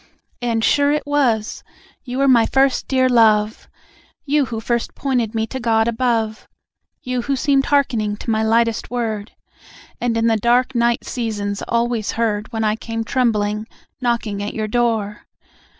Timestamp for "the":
10.25-10.37